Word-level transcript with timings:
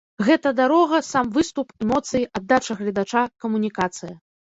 Гэта 0.27 0.51
дарога, 0.59 1.01
сам 1.07 1.25
выступ, 1.35 1.67
эмоцыі, 1.85 2.25
аддача 2.39 2.77
гледача, 2.79 3.23
камунікацыя. 3.45 4.13